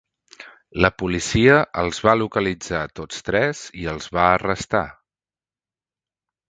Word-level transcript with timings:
La 0.85 0.89
policia 1.01 1.59
els 1.83 2.01
va 2.07 2.15
localitzar 2.23 2.81
tots 3.01 3.23
tres 3.31 3.65
i 3.83 3.87
els 3.95 4.13
va 4.19 4.27
arrestar. 4.33 4.85